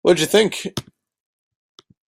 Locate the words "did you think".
0.17-0.73